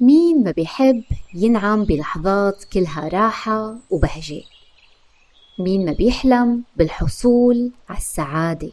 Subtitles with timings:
[0.00, 1.02] مين ما بيحب
[1.34, 4.42] ينعم بلحظات كلها راحة وبهجة.
[5.58, 8.70] مين ما بيحلم بالحصول على السعادة.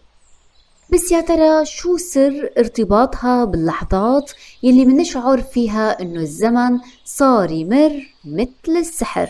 [0.94, 4.31] بس يا ترى شو سر ارتباطها باللحظات
[4.63, 9.29] يلي منشعر فيها إنه الزمن صار يمر مثل السحر؟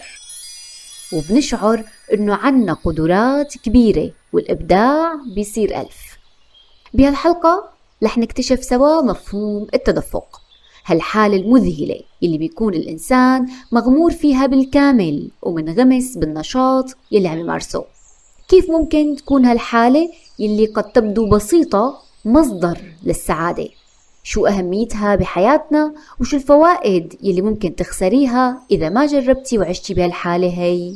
[1.13, 1.83] وبنشعر
[2.13, 6.17] إنه عنا قدرات كبيرة والإبداع بيصير ألف.
[6.93, 7.69] بهالحلقة
[8.03, 10.44] رح نكتشف سوا مفهوم التدفق.
[10.85, 17.85] هالحالة المذهلة اللي بيكون الإنسان مغمور فيها بالكامل ومنغمس بالنشاط يلي عم يمارسه.
[18.47, 20.09] كيف ممكن تكون هالحالة
[20.39, 23.67] يلي قد تبدو بسيطة مصدر للسعادة؟
[24.23, 30.95] شو أهميتها بحياتنا وشو الفوائد يلي ممكن تخسريها إذا ما جربتي وعشتي بهالحالة هي؟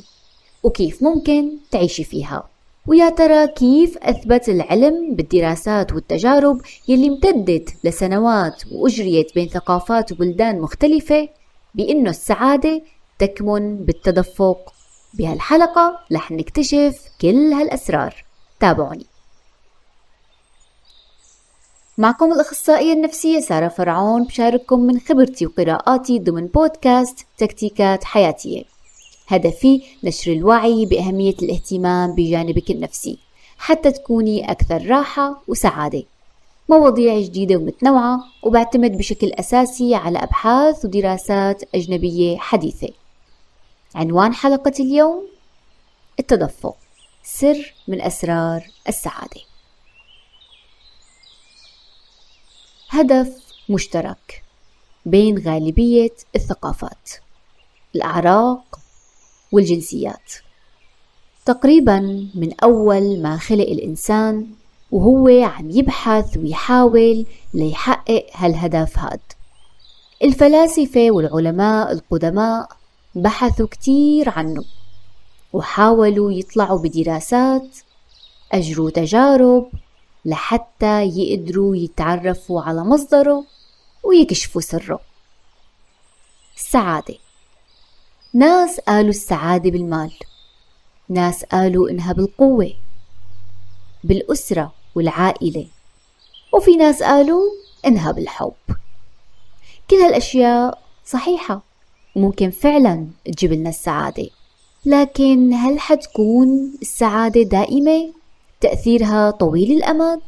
[0.63, 2.49] وكيف ممكن تعيشي فيها؟
[2.87, 11.29] ويا ترى كيف أثبت العلم بالدراسات والتجارب يلي امتدت لسنوات وأجريت بين ثقافات وبلدان مختلفة
[11.75, 12.81] بأنه السعادة
[13.19, 14.73] تكمن بالتدفق.
[15.13, 18.25] بهالحلقة رح نكتشف كل هالأسرار.
[18.59, 19.05] تابعوني.
[21.97, 28.78] معكم الأخصائية النفسية سارة فرعون بشارككم من خبرتي وقراءاتي ضمن بودكاست تكتيكات حياتية.
[29.29, 33.17] هدفي نشر الوعي بأهمية الاهتمام بجانبك النفسي
[33.57, 36.03] حتى تكوني أكثر راحة وسعادة.
[36.69, 42.89] مواضيع جديدة ومتنوعة وبعتمد بشكل أساسي على أبحاث ودراسات أجنبية حديثة.
[43.95, 45.27] عنوان حلقة اليوم
[46.19, 46.75] التدفق
[47.23, 49.41] سر من أسرار السعادة.
[52.89, 54.43] هدف مشترك
[55.05, 57.09] بين غالبية الثقافات
[57.95, 58.78] الأعراق
[59.51, 60.33] والجنسيات.
[61.45, 61.99] تقريبا
[62.35, 64.47] من أول ما خلق الإنسان
[64.91, 69.19] وهو عم يبحث ويحاول ليحقق هالهدف هاد.
[70.23, 72.69] الفلاسفة والعلماء القدماء
[73.15, 74.63] بحثوا كتير عنه
[75.53, 77.77] وحاولوا يطلعوا بدراسات
[78.51, 79.69] أجروا تجارب
[80.25, 83.45] لحتى يقدروا يتعرفوا على مصدره
[84.03, 84.99] ويكشفوا سره.
[86.57, 87.15] السعادة
[88.33, 90.11] ناس قالوا السعادة بالمال
[91.09, 92.73] ناس قالوا إنها بالقوة
[94.03, 95.67] بالأسرة والعائلة
[96.53, 97.43] وفي ناس قالوا
[97.85, 98.53] إنها بالحب
[99.89, 101.61] كل هالأشياء صحيحة
[102.15, 104.29] وممكن فعلا تجيب لنا السعادة
[104.85, 108.13] لكن هل حتكون السعادة دائمة؟
[108.61, 110.21] تأثيرها طويل الأمد؟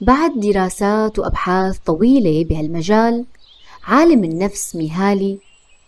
[0.00, 3.24] بعد دراسات وأبحاث طويلة بهالمجال
[3.84, 5.38] عالم النفس ميهالي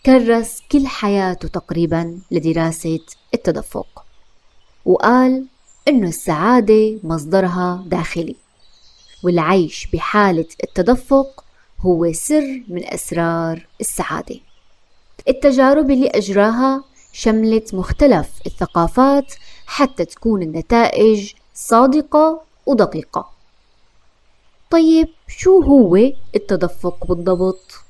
[0.05, 2.99] كرس كل حياته تقريبا لدراسة
[3.33, 4.05] التدفق.
[4.85, 5.45] وقال
[5.87, 8.35] إنه السعادة مصدرها داخلي
[9.23, 11.43] والعيش بحالة التدفق
[11.79, 14.39] هو سر من أسرار السعادة.
[15.27, 19.33] التجارب اللي أجراها شملت مختلف الثقافات
[19.65, 23.29] حتى تكون النتائج صادقة ودقيقة.
[24.71, 25.95] طيب شو هو
[26.35, 27.88] التدفق بالضبط؟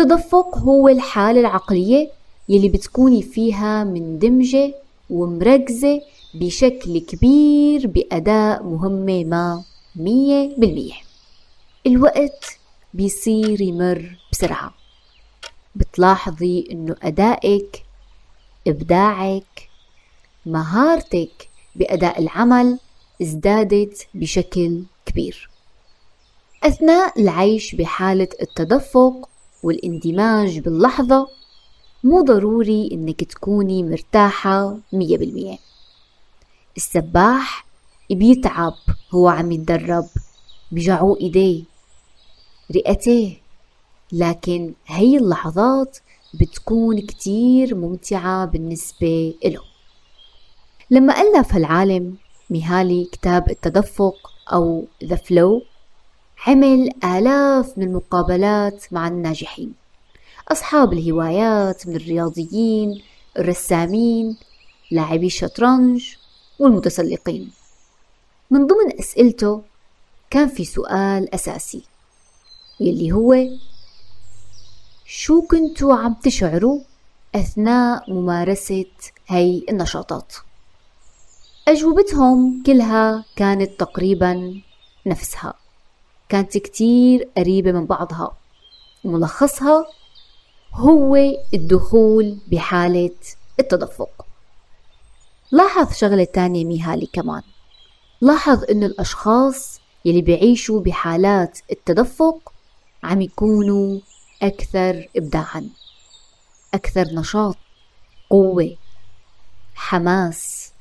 [0.00, 2.10] التدفق هو الحالة العقلية
[2.48, 4.74] يلي بتكوني فيها مندمجة
[5.10, 6.00] ومركزة
[6.34, 9.64] بشكل كبير بأداء مهمة ما
[9.96, 10.94] مية بالمية.
[11.86, 12.58] الوقت
[12.94, 14.74] بيصير يمر بسرعة.
[15.74, 17.84] بتلاحظي إنه أدائك
[18.66, 19.68] إبداعك
[20.46, 22.78] مهارتك بأداء العمل
[23.22, 25.50] ازدادت بشكل كبير.
[26.64, 29.28] أثناء العيش بحالة التدفق
[29.62, 31.28] والاندماج باللحظة
[32.04, 35.58] مو ضروري إنك تكوني مرتاحة مية بالمية.
[36.76, 37.66] السباح
[38.10, 38.74] بيتعب
[39.10, 40.06] هو عم يتدرب
[40.72, 41.62] بجعو إيديه
[42.74, 43.36] رئتيه.
[44.12, 45.98] لكن هي اللحظات
[46.34, 49.60] بتكون كتير ممتعة بالنسبة له
[50.90, 52.16] لما ألف هالعالم
[52.50, 55.62] ميهالي كتاب التدفق أو The Flow
[56.46, 59.74] عمل آلاف من المقابلات مع الناجحين.
[60.48, 63.02] أصحاب الهوايات من الرياضيين
[63.38, 64.36] الرسامين
[64.90, 66.14] لاعبي الشطرنج
[66.58, 67.50] والمتسلقين.
[68.50, 69.62] من ضمن أسئلته
[70.30, 71.82] كان في سؤال أساسي
[72.80, 73.36] يلي هو
[75.04, 76.80] شو كنتوا عم تشعروا
[77.34, 78.84] أثناء ممارسة
[79.28, 80.34] هاي النشاطات؟
[81.68, 84.62] أجوبتهم كلها كانت تقريبا
[85.06, 85.54] نفسها.
[86.28, 88.36] كانت كتير قريبة من بعضها
[89.04, 89.86] وملخصها
[90.72, 91.16] هو
[91.54, 93.14] الدخول بحالة
[93.60, 94.26] التدفق.
[95.50, 97.42] لاحظ شغلة تانية ميهالي كمان.
[98.20, 102.52] لاحظ إنه الأشخاص يلي بيعيشوا بحالات التدفق
[103.02, 104.00] عم يكونوا
[104.42, 105.68] أكثر إبداعا
[106.74, 107.56] أكثر نشاط
[108.30, 108.76] قوة
[109.74, 110.72] حماس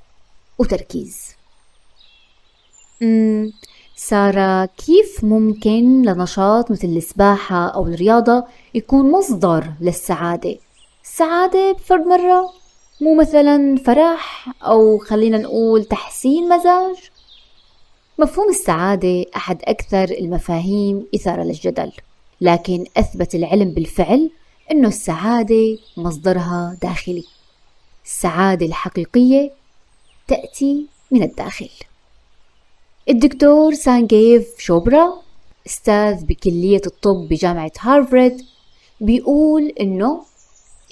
[0.58, 1.38] وتركيز.
[4.00, 10.58] سارة كيف ممكن لنشاط مثل السباحة أو الرياضة يكون مصدر للسعادة؟
[11.04, 12.54] السعادة بفرد مرة
[13.02, 16.96] مو مثلا فرح أو خلينا نقول تحسين مزاج؟
[18.20, 21.92] مفهوم السعادة أحد أكثر المفاهيم إثارة للجدل
[22.42, 24.32] لكن أثبت العلم بالفعل
[24.72, 27.24] أنه السعادة مصدرها داخلي
[28.06, 29.52] السعادة الحقيقية
[30.28, 31.70] تأتي من الداخل
[33.10, 35.22] الدكتور سانجيف شوبرا
[35.68, 38.42] أستاذ بكلية الطب بجامعة هارفارد
[39.02, 40.24] بيقول إنه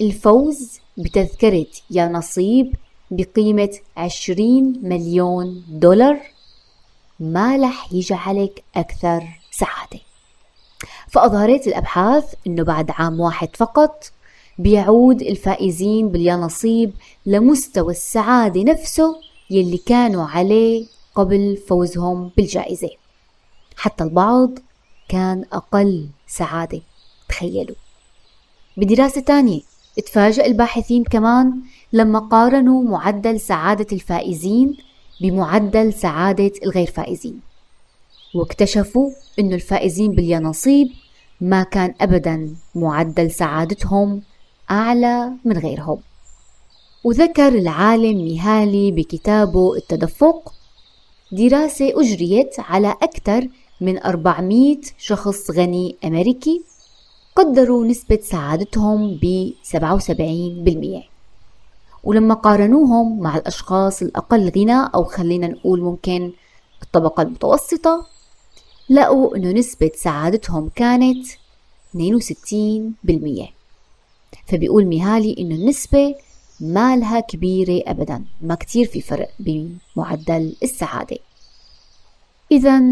[0.00, 2.74] الفوز بتذكرة يا نصيب
[3.10, 6.20] بقيمة عشرين مليون دولار
[7.20, 10.00] ما رح يجعلك أكثر سعادة.
[11.08, 14.04] فأظهرت الأبحاث أنه بعد عام واحد فقط
[14.58, 16.92] بيعود الفائزين باليانصيب
[17.26, 19.16] لمستوى السعادة نفسه
[19.50, 22.90] يلي كانوا عليه قبل فوزهم بالجائزة.
[23.76, 24.50] حتى البعض
[25.08, 26.80] كان أقل سعادة.
[27.28, 27.76] تخيلوا.
[28.76, 29.60] بدراسة تانية
[29.98, 31.60] اتفاجأ الباحثين كمان
[31.92, 34.76] لما قارنوا معدل سعادة الفائزين
[35.20, 37.40] بمعدل سعادة الغير فائزين.
[38.34, 40.88] واكتشفوا أن الفائزين باليانصيب
[41.40, 44.22] ما كان أبدا معدل سعادتهم
[44.70, 45.98] أعلى من غيرهم.
[47.04, 50.52] وذكر العالم ميهالي بكتابه التدفق
[51.32, 53.48] دراسة أجريت على أكثر
[53.80, 56.62] من 400 شخص غني أمريكي
[57.36, 61.04] قدروا نسبة سعادتهم ب 77%
[62.04, 66.32] ولما قارنوهم مع الأشخاص الأقل غنى أو خلينا نقول ممكن
[66.82, 68.06] الطبقة المتوسطة
[68.90, 71.26] لقوا أنه نسبة سعادتهم كانت
[71.96, 71.98] 62%
[74.46, 76.14] فبيقول ميهالي أنه النسبة
[76.60, 81.18] ما لها كبيرة أبدا ما كتير في فرق بمعدل السعادة.
[82.52, 82.82] إذا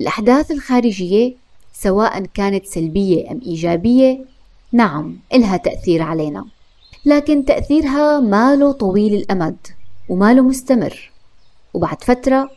[0.00, 1.34] الأحداث الخارجية
[1.72, 4.24] سواء كانت سلبية أم إيجابية
[4.72, 6.44] نعم إلها تأثير علينا.
[7.04, 9.66] لكن تأثيرها ماله طويل الأمد
[10.08, 11.10] وماله مستمر.
[11.74, 12.50] وبعد فترة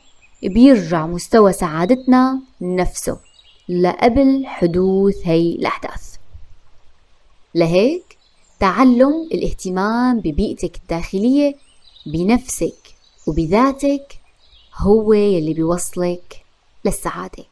[0.44, 3.20] بيرجع مستوى سعادتنا نفسه
[3.70, 6.16] لقبل حدوث هي الأحداث.
[7.56, 8.19] لهيك
[8.60, 11.56] تعلم الاهتمام ببيئتك الداخلية
[12.06, 12.96] بنفسك
[13.28, 14.20] وبذاتك
[14.76, 16.46] هو يلي بيوصلك
[16.86, 17.46] للسعادة.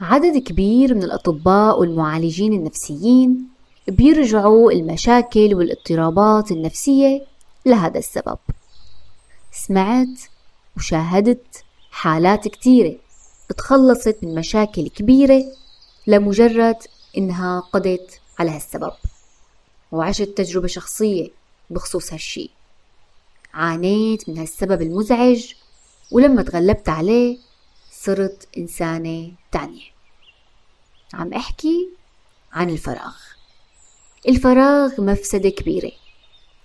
[0.00, 3.48] عدد كبير من الأطباء والمعالجين النفسيين
[3.88, 7.26] بيرجعوا المشاكل والاضطرابات النفسية
[7.66, 8.38] لهذا السبب.
[9.52, 10.20] سمعت
[10.76, 12.96] وشاهدت حالات كتيرة
[13.56, 15.44] تخلصت من مشاكل كبيرة
[16.08, 16.76] لمجرد
[17.18, 18.92] إنها قضت على هالسبب.
[19.92, 21.28] وعشت تجربة شخصية
[21.70, 22.50] بخصوص هالشي.
[23.54, 25.52] عانيت من هالسبب المزعج
[26.10, 27.38] ولما تغلبت عليه
[27.92, 29.84] صرت إنسانة تانية.
[31.14, 31.88] عم أحكي
[32.52, 33.16] عن الفراغ.
[34.28, 35.92] الفراغ مفسدة كبيرة.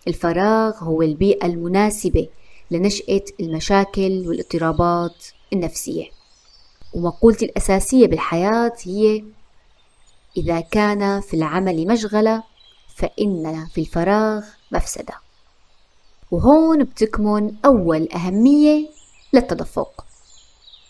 [0.08, 2.30] الفراغ هو البيئة المناسبة
[2.72, 6.13] لنشأة المشاكل والاضطرابات النفسية.
[6.94, 9.24] ومقولتي الأساسية بالحياة هي
[10.38, 12.44] إذا كان في العمل مشغلة
[12.96, 15.14] فإن في الفراغ مفسدة.
[16.32, 18.90] وهون بتكمن أول أهمية
[19.34, 20.06] للتدفق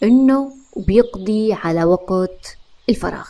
[0.03, 2.57] إنه بيقضي على وقت
[2.89, 3.27] الفراغ.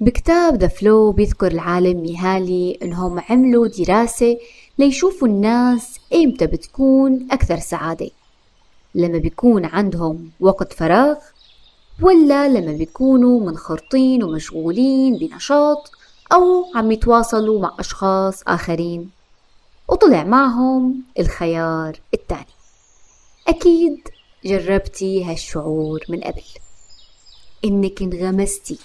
[0.00, 4.36] بكتاب ذا فلو بيذكر العالم ميهالي إنهم عملوا دراسة
[4.78, 8.10] ليشوفوا الناس ايمتى بتكون أكثر سعادة.
[8.94, 11.16] لما بيكون عندهم وقت فراغ
[12.02, 15.90] ولا لما بيكونوا منخرطين ومشغولين بنشاط
[16.32, 19.10] أو عم يتواصلوا مع أشخاص آخرين.
[19.88, 22.54] وطلع معهم الخيار الثاني
[23.48, 24.08] أكيد
[24.44, 26.42] جربتي هالشعور من قبل.
[27.64, 28.78] إنك انغمستي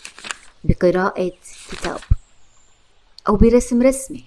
[0.63, 1.31] بقراءة
[1.71, 1.99] كتاب
[3.27, 4.21] أو برسم رسمة.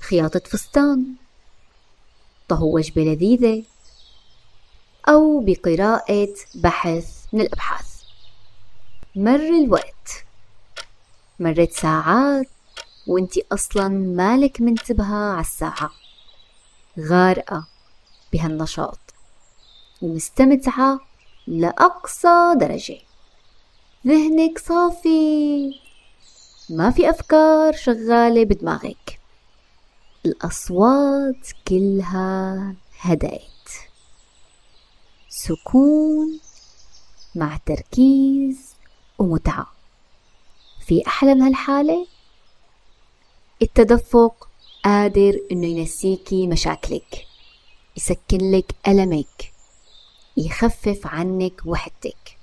[0.00, 1.04] خياطة فستان.
[2.48, 3.64] طهو وجبة لذيذة.
[5.08, 8.02] أو بقراءة بحث من الأبحاث.
[9.16, 10.24] مر الوقت.
[11.40, 12.46] مرت ساعات
[13.06, 15.90] وانتي أصلا مالك منتبهة على الساعة.
[17.00, 17.66] غارقة
[18.32, 18.98] بهالنشاط.
[20.02, 21.00] ومستمتعة
[21.46, 22.98] لأقصى درجة.
[24.06, 25.80] ذهنك صافي.
[26.70, 29.20] ما في أفكار شغالة بدماغك.
[30.26, 33.53] الأصوات كلها هدأت
[35.36, 36.40] سكون
[37.34, 38.74] مع تركيز
[39.18, 39.66] ومتعة.
[40.86, 42.06] في أحلى من هالحالة
[43.62, 44.48] التدفق
[44.84, 47.26] قادر إنه ينسيكي مشاكلك
[47.96, 49.52] يسكن لك ألمك
[50.36, 52.38] يخفف عنك وحدتك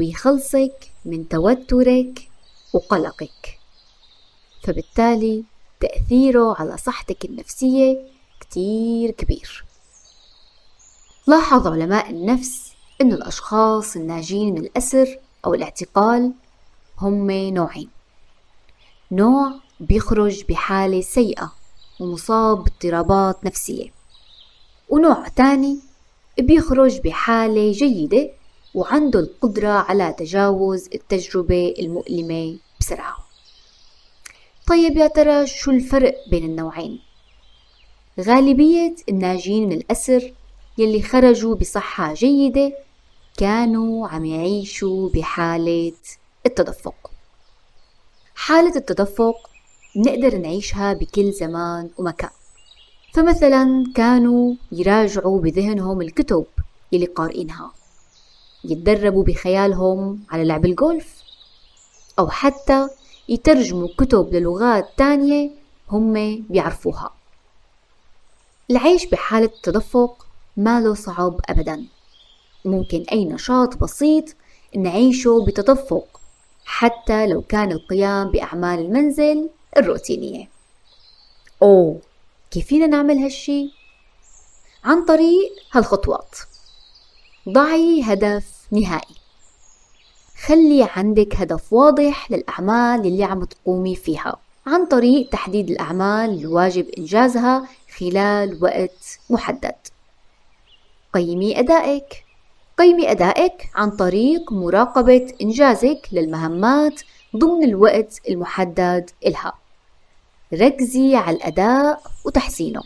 [0.00, 2.28] ويخلصك من توترك
[2.72, 3.58] وقلقك.
[4.62, 5.44] فبالتالي
[5.80, 8.06] تأثيره على صحتك النفسية
[8.40, 9.69] كتير كبير.
[11.26, 16.32] لاحظ علماء النفس أن الأشخاص الناجين من الأسر أو الاعتقال
[16.98, 17.88] هم نوعين
[19.12, 21.52] نوع بيخرج بحالة سيئة
[22.00, 23.92] ومصاب باضطرابات نفسية
[24.88, 25.78] ونوع تاني
[26.38, 28.30] بيخرج بحالة جيدة
[28.74, 33.16] وعنده القدرة على تجاوز التجربة المؤلمة بسرعة
[34.66, 37.00] طيب يا ترى شو الفرق بين النوعين؟
[38.20, 40.32] غالبية الناجين من الأسر
[40.78, 42.72] يلي خرجوا بصحة جيدة
[43.36, 45.92] كانوا عم يعيشوا بحالة
[46.46, 47.10] التدفق.
[48.34, 49.50] حالة التدفق
[49.96, 52.30] نقدر نعيشها بكل زمان ومكان.
[53.14, 56.46] فمثلا كانوا يراجعوا بذهنهم الكتب
[56.92, 57.72] يلي قارئينها
[58.64, 61.22] يتدربوا بخيالهم على لعب الجولف
[62.18, 62.88] أو حتى
[63.28, 65.50] يترجموا كتب للغات تانية
[65.90, 67.10] هم بيعرفوها.
[68.70, 71.86] العيش بحالة تدفق ما له صعب أبدا.
[72.64, 74.24] ممكن أي نشاط بسيط
[74.76, 76.20] نعيشه بتدفق
[76.64, 80.48] حتى لو كان القيام بأعمال المنزل الروتينية.
[81.62, 82.00] أوه
[82.50, 83.70] كيف فينا نعمل هالشي؟
[84.84, 86.36] عن طريق هالخطوات.
[87.48, 89.14] ضعي هدف نهائي.
[90.46, 97.68] خلي عندك هدف واضح للأعمال اللي عم تقومي فيها عن طريق تحديد الأعمال الواجب إنجازها
[97.98, 99.74] خلال وقت محدد.
[101.12, 102.24] قيمي أدائك.
[102.78, 107.00] قيمي أدائك عن طريق مراقبة إنجازك للمهمات
[107.36, 109.52] ضمن الوقت المحدد إلها.
[110.54, 112.82] ركزي على الأداء وتحسينه.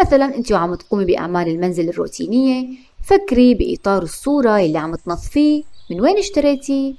[0.00, 6.18] مثلا أنت وعم تقومي بأعمال المنزل الروتينية فكري بإطار الصورة اللي عم تنظفيه من وين
[6.18, 6.96] اشتريتي؟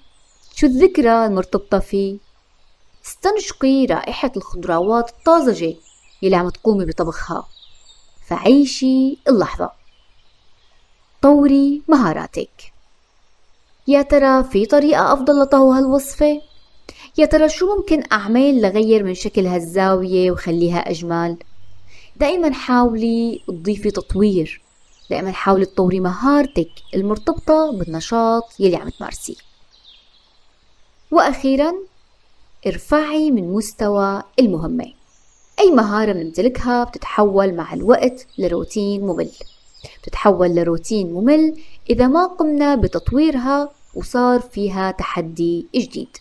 [0.56, 2.18] شو الذكرى المرتبطة فيه؟
[3.06, 5.76] استنشقي رائحة الخضروات الطازجة
[6.22, 7.48] يلي عم تقومي بطبخها.
[8.28, 9.81] فعيشي اللحظة.
[11.22, 12.74] طوري مهاراتك.
[13.88, 16.42] يا ترى في طريقة أفضل لطهو هالوصفة؟
[17.18, 21.38] يا ترى شو ممكن أعمل لغير من شكل هالزاوية وخليها أجمل؟
[22.16, 24.62] دائما حاولي تضيفي تطوير.
[25.10, 29.36] دائما حاولي تطوري مهارتك المرتبطة بالنشاط يلي عم تمارسيه.
[31.12, 31.74] وأخيرا
[32.68, 34.94] ارفعي من مستوى المهمة.
[35.60, 39.32] أي مهارة بنمتلكها بتتحول مع الوقت لروتين ممل.
[40.04, 41.58] بتتحول لروتين ممل
[41.90, 46.18] إذا ما قمنا بتطويرها وصار فيها تحدي جديد.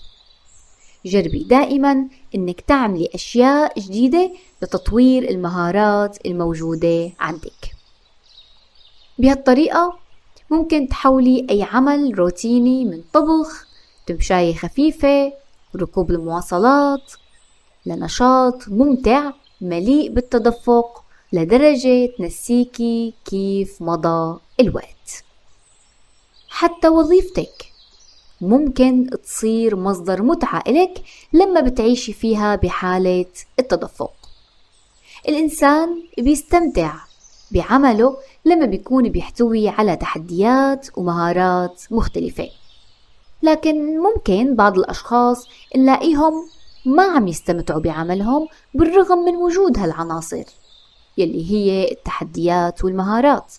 [1.06, 4.30] جربي دائما إنك تعملي أشياء جديدة
[4.62, 7.70] لتطوير المهارات الموجودة عندك.
[9.18, 9.98] بهالطريقة
[10.50, 13.66] ممكن تحولي أي عمل روتيني من طبخ
[14.06, 15.32] تمشاية خفيفة
[15.76, 17.12] ركوب المواصلات
[17.86, 25.24] لنشاط ممتع مليء بالتدفق لدرجة تنسيكي كيف مضى الوقت.
[26.48, 27.72] حتى وظيفتك
[28.40, 33.26] ممكن تصير مصدر متعة إلك لما بتعيشي فيها بحالة
[33.58, 34.12] التدفق.
[35.28, 36.94] الإنسان بيستمتع
[37.50, 42.48] بعمله لما بيكون بيحتوي على تحديات ومهارات مختلفة.
[43.42, 45.46] لكن ممكن بعض الأشخاص
[45.76, 46.32] نلاقيهم
[46.86, 50.44] ما عم يستمتعوا بعملهم بالرغم من وجود هالعناصر.
[51.20, 53.54] يلي هي التحديات والمهارات.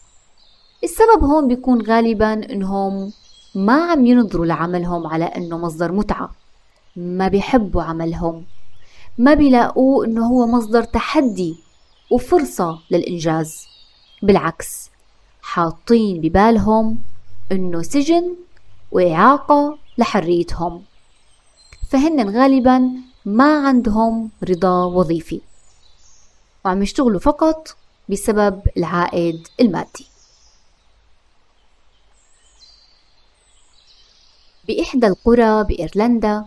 [0.84, 3.14] السبب هون بيكون غالبا إنهم
[3.56, 6.32] ما عم ينظروا لعملهم على إنه مصدر متعة.
[6.96, 8.46] ما بيحبوا عملهم.
[9.18, 11.56] ما بيلاقوه إنه هو مصدر تحدي
[12.12, 13.66] وفرصة للإنجاز.
[14.24, 14.90] بالعكس
[15.42, 16.98] حاطين ببالهم
[17.52, 18.36] إنه سجن
[18.92, 20.84] وإعاقة لحريتهم.
[21.90, 22.92] فهن غالبا
[23.26, 25.42] ما عندهم رضا وظيفي.
[26.66, 27.76] وعم يشتغلوا فقط
[28.10, 30.08] بسبب العائد المادي.
[34.68, 36.46] بإحدى القرى بإيرلندا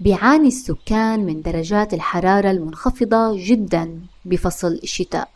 [0.00, 5.28] بيعاني السكان من درجات الحرارة المنخفضة جدا بفصل الشتاء.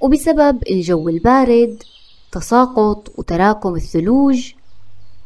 [0.00, 1.82] وبسبب الجو البارد
[2.32, 4.52] تساقط وتراكم الثلوج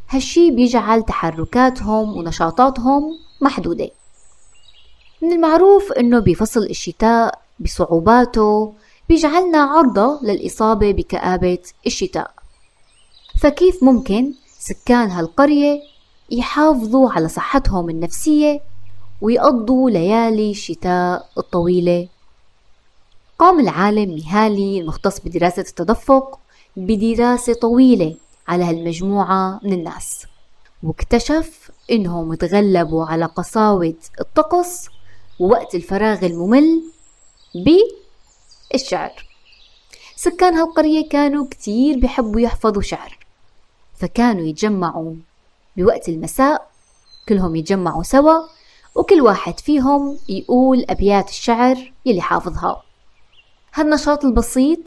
[0.09, 3.91] هالشي بيجعل تحركاتهم ونشاطاتهم محدودة.
[5.23, 8.73] من المعروف إنه بفصل الشتاء بصعوباته
[9.09, 12.31] بيجعلنا عرضة للإصابة بكآبة الشتاء.
[13.41, 15.81] فكيف ممكن سكان هالقرية
[16.31, 18.61] يحافظوا على صحتهم النفسية
[19.21, 22.09] ويقضوا ليالي الشتاء الطويلة؟
[23.39, 26.39] قام العالم ميهالي المختص بدراسة التدفق
[26.77, 28.17] بدراسة طويلة
[28.49, 30.27] على هالمجموعة من الناس.
[30.83, 34.89] واكتشف إنهم تغلبوا على قساوة الطقس
[35.41, 36.83] ووقت الفراغ الممل
[37.65, 39.27] بالشعر.
[40.17, 43.19] سكان هالقرية كانوا كتير بيحبوا يحفظوا شعر
[43.95, 45.15] فكانوا يتجمعوا
[45.77, 46.71] بوقت المساء
[47.29, 48.49] كلهم يتجمعوا سوا
[48.95, 52.83] وكل واحد فيهم يقول أبيات الشعر يلي حافظها.
[53.75, 54.79] هالنشاط البسيط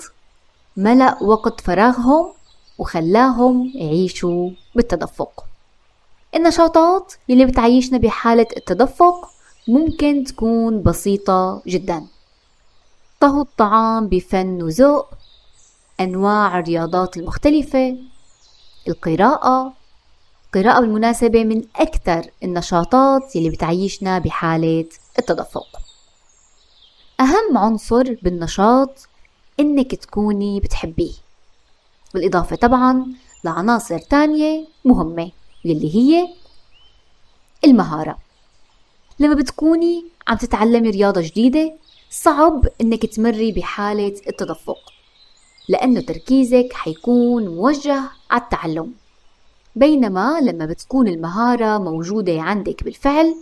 [0.78, 2.34] ملأ وقت فراغهم
[2.78, 5.46] وخلاهم يعيشوا بالتدفق.
[6.36, 9.30] النشاطات يلي بتعيشنا بحالة التدفق
[9.68, 12.08] ممكن تكون بسيطة جدا.
[13.20, 15.10] طهو الطعام بفن وذوق
[16.00, 17.98] أنواع الرياضات المختلفة
[18.88, 19.74] القراءة
[20.46, 24.86] القراءة بالمناسبة من أكثر النشاطات يلي بتعيشنا بحالة
[25.20, 25.68] التدفق.
[27.20, 29.08] أهم عنصر بالنشاط
[29.60, 31.14] إنك تكوني بتحبيه.
[32.14, 33.06] بالإضافة طبعا
[33.44, 35.32] لعناصر تانية مهمة
[35.66, 36.28] يلي هي
[37.66, 38.18] المهارة.
[39.20, 41.74] لما بتكوني عم تتعلمي رياضة جديدة
[42.12, 44.94] صعب إنك تمري بحالة التدفق
[45.70, 48.94] لأنه تركيزك حيكون موجه على التعلم.
[49.76, 53.36] بينما لما بتكون المهارة موجودة عندك بالفعل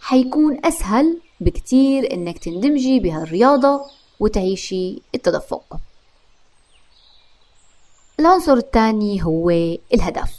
[0.00, 3.80] حيكون أسهل بكتير إنك تندمجي بهالرياضة
[4.20, 5.76] وتعيشي التدفق.
[8.20, 9.50] العنصر الثاني هو
[9.94, 10.32] الهدف.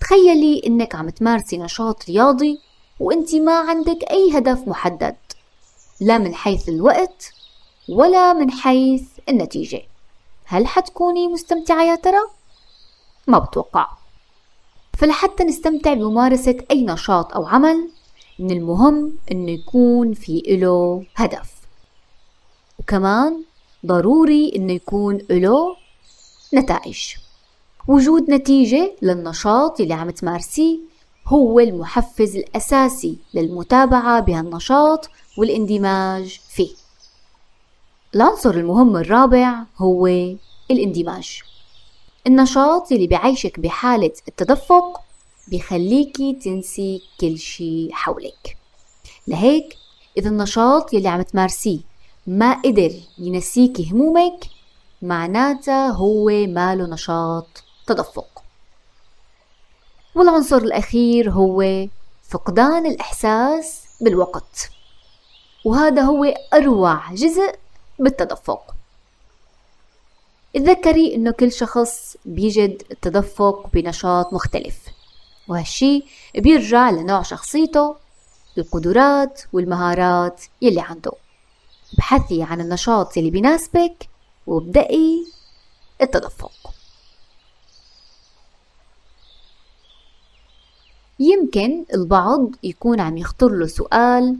[0.00, 2.58] تخيلي إنك عم تمارسي نشاط رياضي
[3.00, 5.16] وإنت ما عندك أي هدف محدد.
[6.04, 7.32] لا من حيث الوقت
[7.88, 9.82] ولا من حيث النتيجة.
[10.44, 12.20] هل حتكوني مستمتعة يا ترى؟
[13.26, 13.86] ما بتوقع.
[14.98, 17.88] فلحتى نستمتع بممارسة أي نشاط أو عمل
[18.38, 21.52] من المهم إنه يكون في إله هدف.
[22.78, 23.42] وكمان
[23.86, 25.76] ضروري إنه يكون إله
[26.54, 27.00] نتائج.
[27.88, 30.78] وجود نتيجة للنشاط اللي عم تمارسيه
[31.26, 35.08] هو المحفز الأساسي للمتابعة بهالنشاط
[35.38, 36.74] والاندماج فيه.
[38.14, 40.06] العنصر المهم الرابع هو
[40.70, 41.40] الاندماج.
[42.26, 45.00] النشاط اللي بيعيشك بحالة التدفق
[45.48, 48.56] بيخليكي تنسي كل شي حولك.
[49.28, 49.76] لهيك
[50.18, 51.78] إذا النشاط يلي عم تمارسيه
[52.26, 54.44] ما قدر ينسيكي همومك
[55.02, 58.33] معناتها هو ماله نشاط تدفق.
[60.14, 61.86] والعنصر الأخير هو
[62.28, 64.70] فقدان الإحساس بالوقت.
[65.64, 66.24] وهذا هو
[66.54, 67.54] أروع جزء
[67.98, 68.74] بالتدفق.
[70.54, 74.78] تذكري إنه كل شخص بيجد التدفق بنشاط مختلف
[75.48, 77.96] وهالشي بيرجع لنوع شخصيته
[78.58, 81.12] القدرات والمهارات يلي عنده.
[81.94, 84.08] ابحثي عن النشاط يلي بيناسبك
[84.46, 85.26] وابدأي
[86.02, 86.63] التدفق.
[91.20, 94.36] يمكن البعض يكون عم يخطر له سؤال.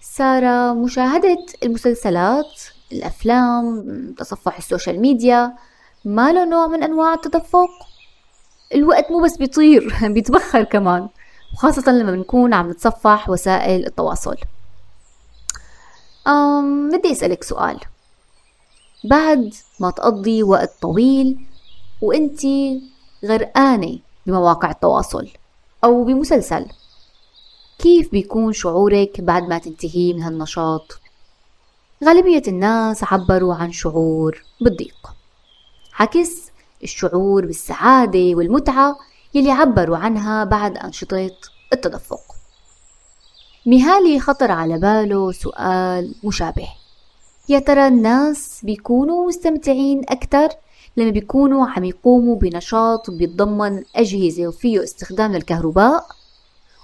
[0.00, 2.60] سارة مشاهدة المسلسلات
[2.92, 3.84] الأفلام
[4.18, 5.52] تصفح السوشيال ميديا
[6.04, 7.70] ما له نوع من أنواع التدفق؟
[8.74, 11.08] الوقت مو بس بيطير بيتبخر كمان
[11.54, 14.36] وخاصة لما بنكون عم نتصفح وسائل التواصل.
[16.26, 17.80] أم بدي أسألك سؤال.
[19.04, 21.38] بعد ما تقضي وقت طويل
[22.02, 22.82] وإنتي
[23.24, 25.28] غرقانة بمواقع التواصل
[25.84, 26.66] أو بمسلسل.
[27.78, 31.00] كيف بيكون شعورك بعد ما تنتهي من هالنشاط؟
[32.04, 35.14] غالبية الناس عبروا عن شعور بالضيق.
[35.98, 36.50] عكس
[36.82, 38.96] الشعور بالسعادة والمتعة
[39.34, 41.30] يلي عبروا عنها بعد أنشطة
[41.72, 42.20] التدفق.
[43.66, 46.68] ميهالي خطر على باله سؤال مشابه.
[47.48, 50.48] يا ترى الناس بيكونوا مستمتعين أكثر
[50.98, 56.06] لما بيكونوا عم يقوموا بنشاط بيتضمن أجهزة وفيه استخدام للكهرباء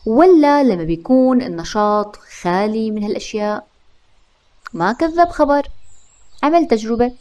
[0.07, 3.67] ولا لما بيكون النشاط خالي من هالأشياء؟
[4.73, 5.69] ما كذب خبر.
[6.43, 7.13] عمل تجربة.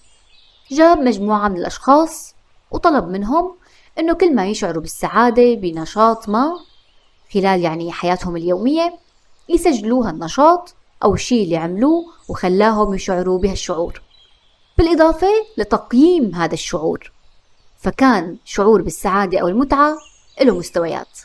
[0.71, 2.35] جاب مجموعة من الأشخاص
[2.71, 3.55] وطلب منهم
[3.99, 6.59] أنه كل ما يشعروا بالسعادة بنشاط ما
[7.33, 8.93] خلال يعني حياتهم اليومية
[9.49, 14.01] يسجلوا هالنشاط أو الشيء اللي عملوه وخلاهم يشعروا بهالشعور.
[14.77, 17.11] بالإضافة لتقييم هذا الشعور.
[17.77, 19.97] فكان شعور بالسعادة أو المتعة
[20.41, 21.19] له مستويات.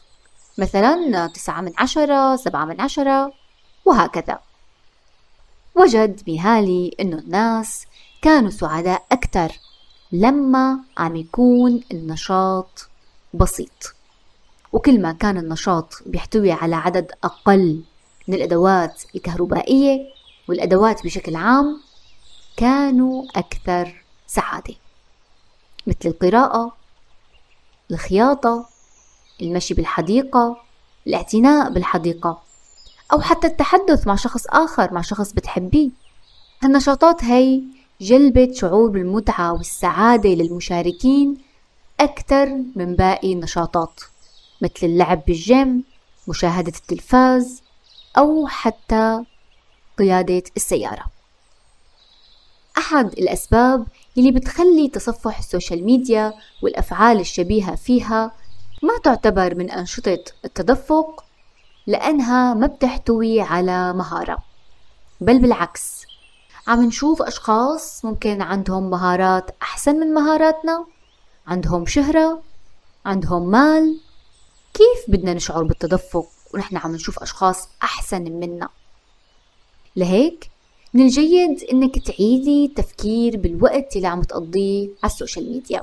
[0.59, 3.33] مثلا تسعة من عشرة سبعة من عشرة
[3.85, 4.39] وهكذا.
[5.75, 7.87] وجد ميهالي إنه الناس
[8.23, 9.53] كانوا سعداء أكثر
[10.13, 12.89] لما عم يكون النشاط
[13.35, 13.95] بسيط.
[14.73, 17.83] وكل ما كان النشاط بيحتوي على عدد أقل
[18.29, 19.99] من الأدوات الكهربائية
[20.49, 21.81] والأدوات بشكل عام
[22.59, 24.75] كانوا أكثر سعادة
[25.87, 26.77] مثل القراءة
[27.91, 28.69] الخياطة
[29.43, 30.57] المشي بالحديقة
[31.07, 32.43] الاعتناء بالحديقة
[33.13, 35.91] أو حتى التحدث مع شخص آخر مع شخص بتحبيه.
[36.63, 37.63] هالنشاطات هي
[38.01, 41.37] جلبت شعور بالمتعة والسعادة للمشاركين
[42.01, 44.01] أكثر من باقي النشاطات
[44.63, 45.85] مثل اللعب بالجيم
[46.29, 47.63] مشاهدة التلفاز
[48.19, 49.25] أو حتى
[49.99, 51.18] قيادة السيارة.
[52.89, 53.87] أحد الأسباب
[54.19, 58.33] اللي بتخلي تصفح ال social media والأفعال الشبيهة فيها
[58.83, 61.25] ما تعتبر من أنشطة التدفق
[61.87, 64.39] لأنها ما بتحتوي على مهارة
[65.21, 66.03] بل بالعكس
[66.67, 70.87] عم نشوف أشخاص ممكن عندهم مهارات أحسن من مهاراتنا
[71.47, 72.43] عندهم شهرة
[73.07, 74.01] عندهم مال
[74.75, 78.69] كيف بدنا نشعر بالتدفق ونحن عم نشوف أشخاص أحسن منا
[79.97, 80.51] لهيك
[80.95, 85.83] من الجيد إنك تعيدي التفكير بالوقت اللي عم تقضيه على ال social media.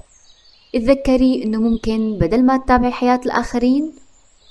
[0.76, 3.94] اتذكري إنه ممكن بدل ما تتابعي حياة الآخرين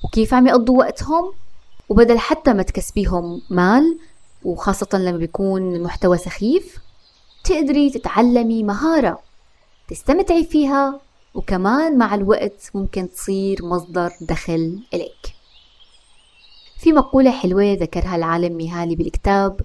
[0.05, 1.33] وكيف عم يقضوا وقتهم
[1.88, 3.99] وبدل حتى ما تكسبيهم مال
[4.45, 6.79] وخاصة لما بيكون المحتوى سخيف
[7.45, 9.19] تقدري تتعلمي مهارة
[9.88, 11.01] تستمتعي فيها
[11.35, 15.35] وكمان مع الوقت ممكن تصير مصدر دخل إليك.
[16.79, 19.61] في مقولة حلوة ذكرها العالم ميهالي بالكتاب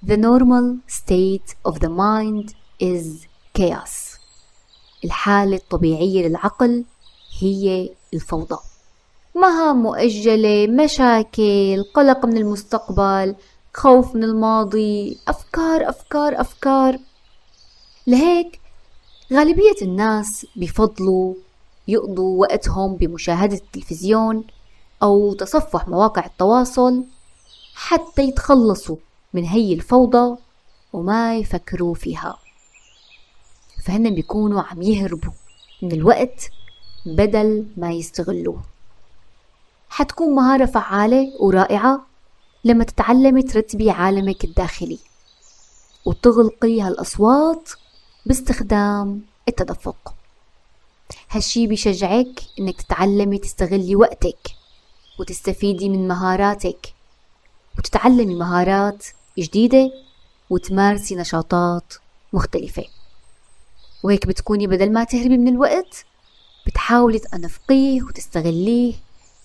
[0.00, 4.18] The normal state of the mind is chaos.
[5.04, 6.84] الحالة الطبيعية للعقل
[7.40, 8.58] هي الفوضى.
[9.34, 13.34] مهام مؤجلة مشاكل قلق من المستقبل
[13.74, 16.98] خوف من الماضي أفكار أفكار أفكار.
[18.06, 18.60] لهيك
[19.32, 21.34] غالبية الناس بفضلوا
[21.88, 24.44] يقضوا وقتهم بمشاهدة التلفزيون
[25.02, 27.04] أو تصفح مواقع التواصل
[27.74, 28.96] حتى يتخلصوا
[29.32, 30.36] من هي الفوضى
[30.92, 32.38] وما يفكروا فيها.
[33.84, 35.32] فهن بيكونوا عم يهربوا
[35.82, 36.50] من الوقت
[37.06, 38.62] بدل ما يستغلوه.
[39.88, 42.06] حتكون مهارة فعالة ورائعة
[42.64, 44.98] لما تتعلمي ترتبي عالمك الداخلي
[46.04, 47.70] وتغلقي هالأصوات
[48.26, 50.14] باستخدام التدفق.
[51.30, 54.38] هالشي بيشجعك إنك تتعلمي تستغلي وقتك
[55.20, 56.94] وتستفيدي من مهاراتك
[57.78, 59.06] وتتعلمي مهارات
[59.42, 59.92] جديدة
[60.50, 61.94] وتمارسي نشاطات
[62.32, 62.84] مختلفة.
[64.02, 66.04] وهيك بتكوني بدل ما تهربي من الوقت
[66.66, 68.94] بتحاولي تنفقيه وتستغليه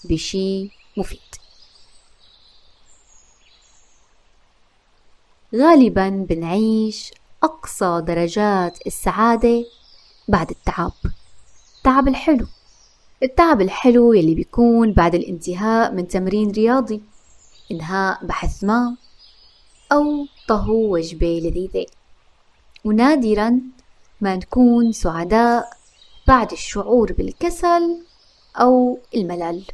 [0.04, 1.20] بشي مفيد.
[5.56, 7.12] غالبا بنعيش
[7.44, 9.66] أقصى درجات السعادة
[10.28, 10.92] بعد التعب.
[11.78, 12.48] التعب الحلو.
[13.24, 17.02] التعب الحلو يلي بيكون بعد الانتهاء من تمرين رياضي.
[17.72, 18.96] إنهاء بحث ما.
[19.94, 21.86] أو طهو وجبة لذيذة
[22.86, 23.60] ونادرا
[24.22, 25.78] ما نكون سعداء
[26.28, 27.98] بعد الشعور بالكسل
[28.56, 29.66] أو الملل.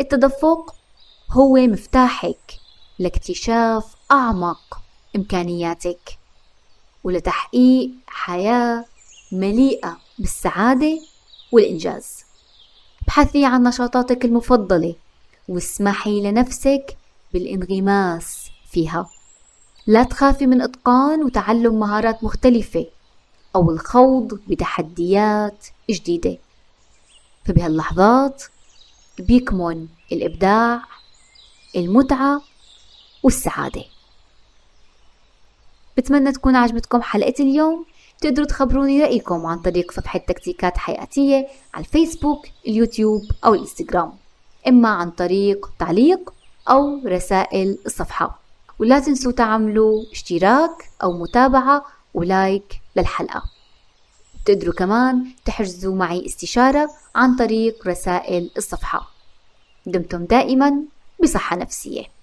[0.00, 0.74] التدفق
[1.30, 2.60] هو مفتاحك
[2.98, 4.80] لاكتشاف أعمق
[5.16, 6.18] إمكانياتك
[7.04, 8.84] ولتحقيق حياة
[9.32, 11.00] مليئة بالسعادة
[11.52, 12.24] والإنجاز.
[13.02, 14.94] ابحثي عن نشاطاتك المفضلة
[15.48, 16.96] واسمحي لنفسك
[17.32, 19.10] بالانغماس فيها.
[19.86, 22.86] لا تخافي من إتقان وتعلم مهارات مختلفة
[23.56, 26.38] أو الخوض بتحديات جديدة.
[27.44, 28.42] فبهاللحظات
[29.18, 30.82] بيكمن الإبداع
[31.76, 32.42] المتعة
[33.22, 33.84] والسعادة.
[35.96, 37.86] بتمنى تكون عجبتكم حلقة اليوم.
[38.20, 44.12] تقدروا تخبروني رأيكم عن طريق صفحة تكتيكات حياتية على الفيسبوك اليوتيوب أو الإنستغرام.
[44.68, 46.34] إما عن طريق تعليق
[46.70, 48.43] أو رسائل الصفحة.
[48.78, 51.84] ولا تنسوا تعملوا اشتراك أو متابعة
[52.14, 53.42] ولايك للحلقة.
[54.46, 59.10] تقدروا كمان تحجزوا معي استشارة عن طريق رسائل الصفحة.
[59.86, 60.82] دمتم دائما
[61.22, 62.13] بصحة نفسية.